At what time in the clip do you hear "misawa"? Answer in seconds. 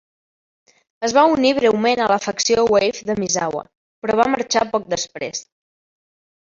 3.25-3.65